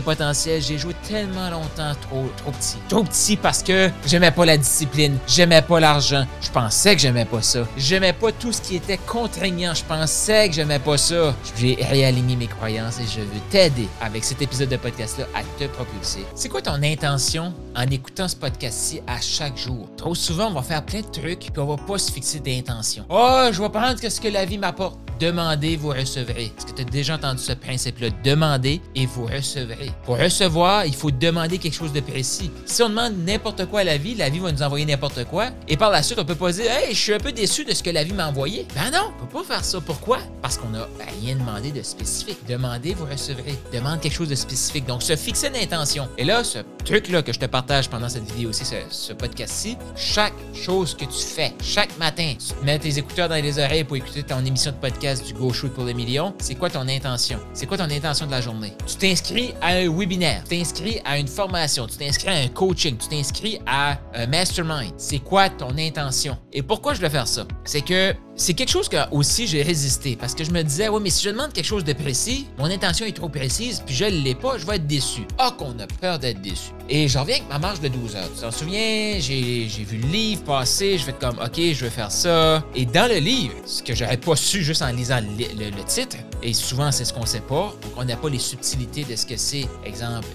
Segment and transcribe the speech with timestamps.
[0.00, 0.62] potentiel.
[0.62, 2.76] J'ai joué tellement longtemps trop, trop petit.
[2.88, 6.26] Trop petit parce que j'aimais pas la discipline, j'aimais pas l'argent.
[6.40, 7.60] Je pensais que j'aimais pas ça.
[7.76, 9.74] J'aimais pas tout ce qui était contraignant.
[9.74, 11.34] Je pensais que j'aimais pas ça.
[11.56, 15.64] J'ai réaligné mes croyances et je veux t'aider avec cet épisode de podcast-là à te
[15.68, 16.24] propulser.
[16.34, 19.88] C'est quoi ton intention en écoutant ce podcast-ci à chaque jour?
[19.96, 23.04] Trop souvent, on va faire plein de trucs puis on va pas se fixer d'intention.
[23.08, 24.98] Oh, je vais prendre ce que la vie m'apporte.
[25.18, 26.52] Demandez, vous recevrez.
[26.56, 28.08] Est-ce que tu as déjà entendu ce principe-là?
[28.22, 29.90] Demandez et vous recevrez.
[30.04, 32.50] Pour recevoir, il faut demander quelque chose de précis.
[32.66, 35.48] Si on demande n'importe quoi à la vie, la vie va nous envoyer n'importe quoi.
[35.66, 37.74] Et par la suite, on peut pas dire, hey, je suis un peu déçu de
[37.74, 38.66] ce que la vie m'a envoyé.
[38.76, 39.80] Ben non, on peut pas faire ça.
[39.80, 40.18] Pourquoi?
[40.40, 40.86] Parce qu'on n'a
[41.20, 42.38] rien demandé de spécifique.
[42.48, 43.58] Demandez, vous recevrez.
[43.72, 44.86] Demande quelque chose de spécifique.
[44.86, 46.08] Donc, se fixer une intention.
[46.16, 49.76] Et là, ce truc-là que je te partage pendant cette vidéo aussi, ce, ce podcast-ci,
[49.96, 53.96] chaque chose que tu fais, chaque matin, tu mets tes écouteurs dans les oreilles pour
[53.96, 57.38] écouter ton émission de podcast du Go Shoot pour le million, c'est quoi ton intention?
[57.54, 58.74] C'est quoi ton intention de la journée?
[58.86, 62.96] Tu t'inscris à un webinaire, tu t'inscris à une formation, tu t'inscris à un coaching,
[62.98, 64.92] tu t'inscris à un mastermind.
[64.96, 66.36] C'est quoi ton intention?
[66.52, 67.46] Et pourquoi je veux faire ça?
[67.64, 71.00] C'est que c'est quelque chose que aussi j'ai résisté parce que je me disais, ouais,
[71.00, 74.04] mais si je demande quelque chose de précis, mon intention est trop précise, puis je
[74.04, 75.22] ne l'ai pas, je vais être déçu.
[75.38, 76.70] Ah, qu'on a peur d'être déçu.
[76.90, 78.30] Et j'en reviens avec ma marche de 12 heures.
[78.34, 82.10] Tu t'en souviens, j'ai vu le livre passer, je fais comme, OK, je vais faire
[82.10, 82.64] ça.
[82.74, 86.54] Et dans le livre, ce que j'aurais pas su juste en lisant le, titre, et
[86.54, 89.66] souvent c'est ce qu'on sait pas, on n'a pas les subtilités de ce que c'est,
[89.84, 90.28] exemple,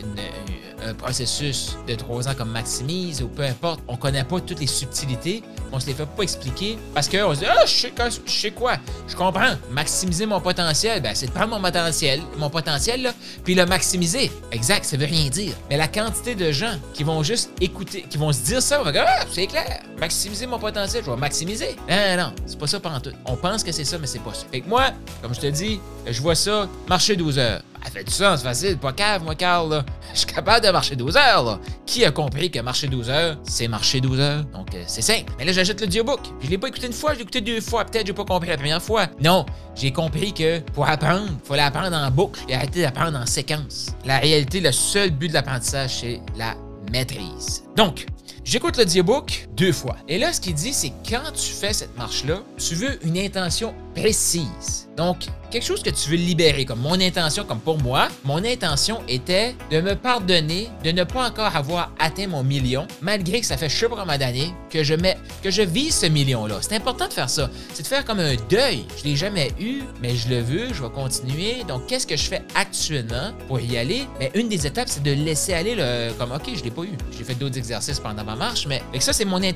[0.86, 4.68] un processus de trois ans comme Maximise ou peu importe, on connaît pas toutes les
[4.68, 5.42] subtilités,
[5.74, 7.94] on se les fait pas expliquer parce qu'on se dit, ah, je sais,
[8.26, 13.02] je quoi, je comprends, maximiser mon potentiel, ben, c'est de prendre mon potentiel, mon potentiel,
[13.02, 13.14] là,
[13.44, 14.32] puis le maximiser.
[14.52, 15.54] Exact, ça veut rien dire.
[15.70, 18.84] Mais la quantité de gens qui vont juste écouter, qui vont se dire ça, on
[18.84, 21.76] va dire, ah, c'est clair, maximiser mon potentiel, je vais maximiser.
[21.90, 23.14] Non, non, c'est pas ça pendant tout.
[23.26, 24.46] On pense que c'est ça, mais c'est pas ça.
[24.52, 24.92] Fait que moi,
[25.24, 27.62] comme je te dis, je vois ça marcher 12 heures.
[27.86, 29.86] Elle fait du sens, facile, pas cave, moi, Carl, là.
[30.14, 31.60] Je suis capable de marcher 12 heures.
[31.86, 34.44] Qui a compris que marcher 12 heures, c'est marcher 12 heures?
[34.54, 35.34] Donc, euh, c'est simple.
[35.38, 36.20] Mais là, j'achète l'audiobook.
[36.42, 37.86] Je l'ai pas écouté une fois, je l'ai écouté deux fois.
[37.86, 39.08] Peut-être j'ai pas compris la première fois.
[39.22, 43.26] Non, j'ai compris que pour apprendre, il fallait apprendre en boucle et arrêter d'apprendre en
[43.26, 43.96] séquence.
[44.06, 46.56] La réalité, le seul but de l'apprentissage, c'est la
[46.92, 47.64] maîtrise.
[47.76, 48.06] Donc,
[48.46, 49.96] J'écoute l'audiobook fois.
[50.08, 53.74] Et là, ce qu'il dit, c'est quand tu fais cette marche-là, tu veux une intention
[53.94, 54.90] précise.
[54.98, 59.02] Donc, quelque chose que tu veux libérer, comme mon intention, comme pour moi, mon intention
[59.08, 63.58] était de me pardonner de ne pas encore avoir atteint mon million, malgré que ça
[63.58, 66.58] fait je pas d'années que je mets, que je vise ce million-là.
[66.62, 67.50] C'est important de faire ça.
[67.74, 68.86] C'est de faire comme un deuil.
[68.98, 71.64] Je l'ai jamais eu, mais je le veux, je vais continuer.
[71.68, 74.08] Donc, qu'est-ce que je fais actuellement pour y aller?
[74.20, 76.98] Mais une des étapes, c'est de laisser aller le, comme, OK, je l'ai pas eu.
[77.18, 79.53] J'ai fait d'autres exercices pendant ma marche, mais ça, c'est mon intention.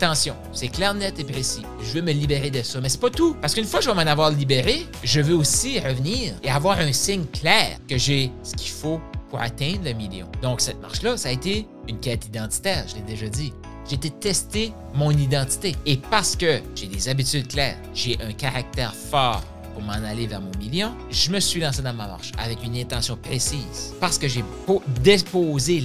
[0.53, 1.63] C'est clair, net et précis.
[1.81, 2.79] Je veux me libérer de ça.
[2.81, 3.35] Mais c'est pas tout.
[3.41, 6.79] Parce qu'une fois que je vais m'en avoir libéré, je veux aussi revenir et avoir
[6.79, 8.99] un signe clair que j'ai ce qu'il faut
[9.29, 10.27] pour atteindre le million.
[10.41, 13.53] Donc, cette marche-là, ça a été une quête identitaire, je l'ai déjà dit.
[13.89, 15.75] J'ai été tester mon identité.
[15.85, 19.43] Et parce que j'ai des habitudes claires, j'ai un caractère fort,
[19.77, 22.75] pour m'en aller vers mon million, je me suis lancé dans ma marche avec une
[22.75, 23.93] intention précise.
[23.99, 24.43] Parce que j'ai
[25.03, 25.83] déposé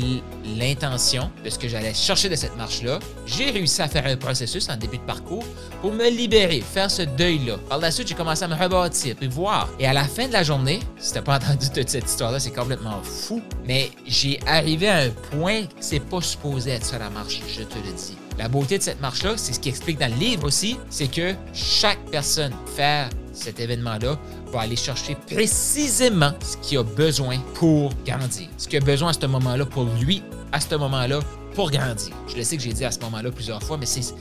[0.57, 4.71] l'intention de ce que j'allais chercher de cette marche-là, j'ai réussi à faire un processus
[4.71, 5.45] en début de parcours
[5.83, 7.59] pour me libérer, faire ce deuil-là.
[7.69, 9.69] Par la suite, j'ai commencé à me rebâtir, puis voir.
[9.79, 12.53] Et à la fin de la journée, si t'as pas entendu toute cette histoire-là, c'est
[12.53, 17.11] complètement fou, mais j'ai arrivé à un point que c'est pas supposé être ça la
[17.11, 18.17] marche, je te le dis.
[18.39, 21.35] La beauté de cette marche-là, c'est ce qui explique dans le livre aussi, c'est que
[21.53, 24.19] chaque personne fait cet événement-là
[24.53, 28.49] va aller chercher précisément ce qu'il a besoin pour grandir.
[28.59, 30.23] Ce qu'il a besoin à ce moment-là pour lui,
[30.53, 31.21] à ce moment-là,
[31.55, 32.15] pour grandir.
[32.29, 34.15] Je le sais que j'ai dit à ce moment-là plusieurs fois, mais c'est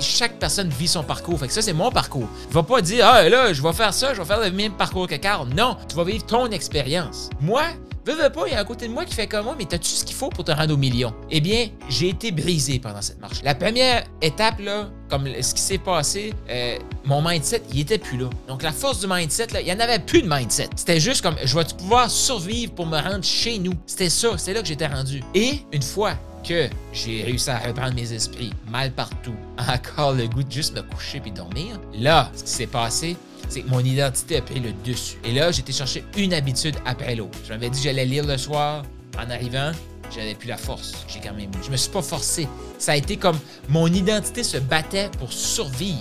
[0.00, 1.38] chaque personne vit son parcours.
[1.38, 2.28] Fait que ça, c'est mon parcours.
[2.48, 4.72] Tu vas pas dire, ah là, je vais faire ça, je vais faire le même
[4.72, 5.48] parcours que Carl.
[5.56, 7.30] Non, tu vas vivre ton expérience.
[7.40, 7.62] Moi,
[8.04, 9.64] Veux, veux pas, il y a un côté de moi qui fait comme moi, mais
[9.64, 11.14] t'as-tu ce qu'il faut pour te rendre au million?
[11.30, 13.42] Eh bien, j'ai été brisé pendant cette marche.
[13.44, 18.18] La première étape, là, comme ce qui s'est passé, euh, mon mindset, il était plus
[18.18, 18.28] là.
[18.48, 20.70] Donc, la force du mindset, là, il n'y en avait plus de mindset.
[20.74, 23.74] C'était juste comme, je vais pouvoir survivre pour me rendre chez nous?
[23.86, 25.22] C'était ça, c'était là que j'étais rendu.
[25.34, 30.42] Et une fois que j'ai réussi à reprendre mes esprits mal partout, encore le goût
[30.42, 33.16] de juste me coucher puis dormir, là, ce qui s'est passé,
[33.52, 35.18] c'est que mon identité a pris le dessus.
[35.24, 37.38] Et là, été chercher une habitude après l'autre.
[37.44, 38.82] Je m'avais dit que j'allais lire le soir.
[39.18, 39.72] En arrivant,
[40.14, 41.04] j'avais plus la force.
[41.06, 41.50] J'ai quand même.
[41.62, 42.48] Je me suis pas forcé.
[42.78, 43.38] Ça a été comme
[43.68, 46.00] mon identité se battait pour survivre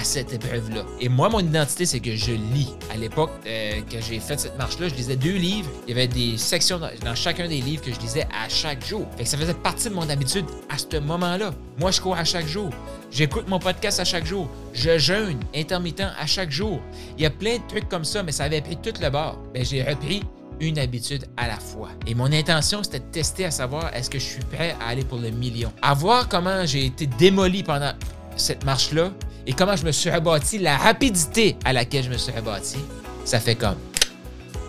[0.00, 0.84] à cette épreuve-là.
[0.98, 2.72] Et moi, mon identité, c'est que je lis.
[2.90, 5.68] À l'époque euh, que j'ai fait cette marche-là, je lisais deux livres.
[5.86, 9.06] Il y avait des sections dans, chacun des livres que je lisais à chaque jour.
[9.18, 11.52] Fait que ça faisait partie de mon habitude à ce moment-là.
[11.78, 12.70] Moi, je cours à chaque jour.
[13.10, 14.48] J'écoute mon podcast à chaque jour.
[14.72, 16.80] Je jeûne intermittent à chaque jour.
[17.18, 19.38] Il y a plein de trucs comme ça, mais ça avait pris tout le bord.
[19.52, 20.22] Mais j'ai repris
[20.60, 21.90] une habitude à la fois.
[22.06, 25.04] Et mon intention, c'était de tester à savoir est-ce que je suis prêt à aller
[25.04, 25.70] pour le million?
[25.82, 27.92] À voir comment j'ai été démoli pendant
[28.36, 29.10] cette marche-là
[29.46, 32.78] et comment je me suis rebâti, la rapidité à laquelle je me suis rebâti,
[33.24, 33.76] ça fait comme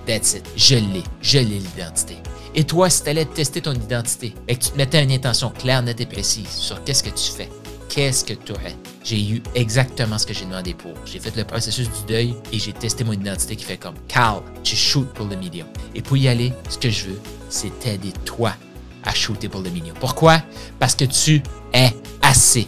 [0.05, 0.43] That's it.
[0.55, 1.03] Je l'ai.
[1.21, 2.17] Je l'ai l'identité.
[2.55, 5.51] Et toi, si tu allais tester ton identité et que tu te mettais une intention
[5.51, 7.49] claire, nette et précise sur qu'est-ce que tu fais,
[7.87, 10.93] qu'est-ce que tu aurais, j'ai eu exactement ce que j'ai demandé pour.
[11.05, 14.41] J'ai fait le processus du deuil et j'ai testé mon identité qui fait comme Carl,
[14.63, 15.65] tu shoot pour le million.
[15.95, 18.53] Et pour y aller, ce que je veux, c'est t'aider toi
[19.03, 19.93] à shooter pour le million.
[19.99, 20.41] Pourquoi?
[20.77, 21.41] Parce que tu
[21.73, 21.89] es
[22.21, 22.67] assez